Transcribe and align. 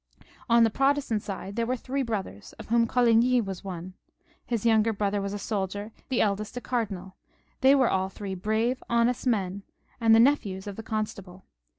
On 0.49 0.63
the 0.63 0.71
Protestant 0.71 1.21
side 1.21 1.55
there 1.55 1.67
were 1.67 1.75
three 1.77 2.01
brothers, 2.01 2.53
of 2.53 2.69
whom 2.69 2.87
Coligny 2.87 3.39
was 3.39 3.63
one; 3.63 3.93
his 4.47 4.65
younger 4.65 4.91
brother 4.91 5.21
was 5.21 5.31
a 5.31 5.37
soldier, 5.37 5.91
the 6.09 6.21
eldest 6.21 6.57
a 6.57 6.61
cardinal; 6.61 7.17
they 7.59 7.75
were 7.75 7.87
all 7.87 8.09
three 8.09 8.33
brave 8.33 8.81
honest 8.89 9.27
men, 9.27 9.61
and 9.99 10.15
the 10.15 10.19
nephews 10.19 10.65
of 10.65 10.75
the 10.75 10.81
constable. 10.81 11.45